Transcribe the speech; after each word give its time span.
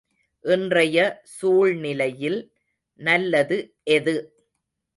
இன்றைய 0.45 0.97
சூழ்நிலையில் 1.33 2.39
நல்லது 2.99 3.59
எது? 3.91 4.15